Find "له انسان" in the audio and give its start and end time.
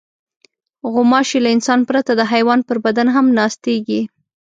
1.45-1.79